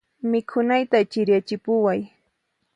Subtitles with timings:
[0.31, 1.99] Mikhunayta chiriyachipuway.